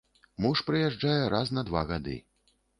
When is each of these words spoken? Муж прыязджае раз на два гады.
Муж 0.45 0.63
прыязджае 0.69 1.19
раз 1.35 1.55
на 1.59 1.67
два 1.71 1.87
гады. 1.95 2.19